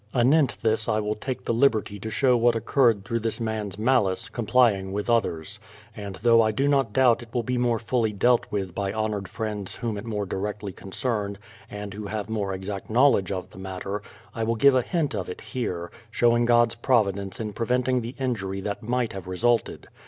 [0.15, 4.29] Anent this I will take the liberty to show what occurred through this man's malice,
[4.29, 5.59] complying with others.
[5.95, 9.27] And though I do not doubt it will be more fully dealt with by honoured
[9.27, 11.37] friends whom it more directly concerned
[11.69, 12.37] and who THE PLYMOUTH SETTLEMENT
[12.87, 14.01] 239 have more exact knowledge of the matter,
[14.33, 18.59] I will give a hint of it here, showing God's providence in preventing the injury
[18.61, 19.85] that might have resulted.